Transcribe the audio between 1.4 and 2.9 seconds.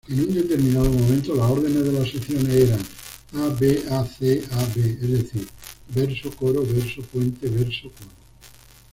órdenes de las secciones eran